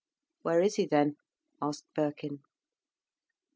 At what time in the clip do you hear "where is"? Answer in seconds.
0.41-0.77